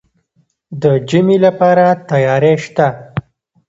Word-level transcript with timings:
د 0.81 0.83
ژمي 1.09 1.37
لپاره 1.45 1.85
تیاری 2.09 2.53
شته؟ 2.65 2.87